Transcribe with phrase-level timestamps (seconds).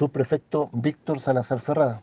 [0.00, 2.02] Subprefecto Víctor Salazar Ferrada.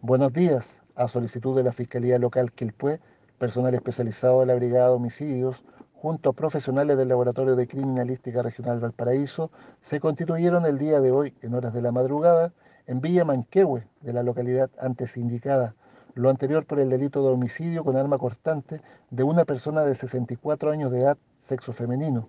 [0.00, 0.82] Buenos días.
[0.96, 2.98] A solicitud de la Fiscalía Local Quilpué,
[3.38, 5.62] personal especializado de la Brigada de Homicidios,
[5.94, 9.52] junto a profesionales del Laboratorio de Criminalística Regional Valparaíso,
[9.82, 12.52] se constituyeron el día de hoy, en horas de la madrugada,
[12.88, 15.76] en Villa Manquehue, de la localidad antes indicada,
[16.14, 20.72] lo anterior por el delito de homicidio con arma cortante de una persona de 64
[20.72, 22.26] años de edad, sexo femenino.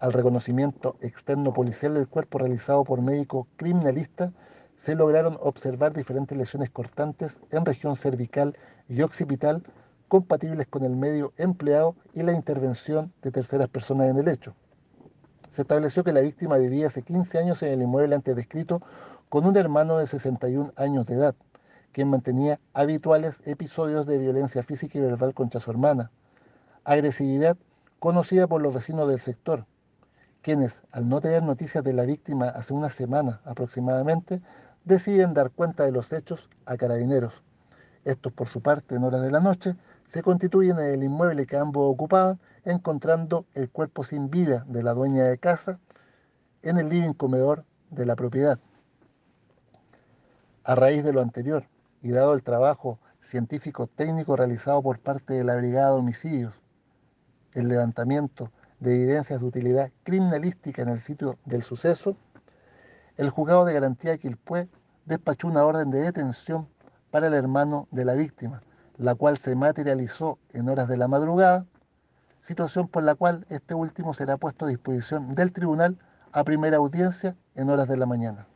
[0.00, 4.32] Al reconocimiento externo policial del cuerpo realizado por médico criminalista,
[4.76, 8.56] se lograron observar diferentes lesiones cortantes en región cervical
[8.88, 9.64] y occipital
[10.06, 14.54] compatibles con el medio empleado y la intervención de terceras personas en el hecho.
[15.50, 18.80] Se estableció que la víctima vivía hace 15 años en el inmueble antes descrito
[19.28, 21.34] con un hermano de 61 años de edad,
[21.90, 26.12] quien mantenía habituales episodios de violencia física y verbal contra su hermana,
[26.84, 27.56] agresividad
[27.98, 29.66] conocida por los vecinos del sector,
[30.48, 34.40] quienes, al no tener noticias de la víctima hace una semana aproximadamente,
[34.86, 37.42] deciden dar cuenta de los hechos a carabineros.
[38.06, 39.76] Estos, por su parte, en horas de la noche,
[40.06, 44.94] se constituyen en el inmueble que ambos ocupaban, encontrando el cuerpo sin vida de la
[44.94, 45.80] dueña de casa
[46.62, 48.58] en el living comedor de la propiedad.
[50.64, 51.64] A raíz de lo anterior,
[52.00, 56.54] y dado el trabajo científico técnico realizado por parte de la Brigada de Homicidios,
[57.52, 62.16] el levantamiento de evidencias de utilidad criminalística en el sitio del suceso,
[63.16, 64.68] el juzgado de garantía de Quilpué
[65.06, 66.68] despachó una orden de detención
[67.10, 68.62] para el hermano de la víctima,
[68.96, 71.66] la cual se materializó en horas de la madrugada,
[72.42, 75.98] situación por la cual este último será puesto a disposición del tribunal
[76.32, 78.46] a primera audiencia en horas de la mañana.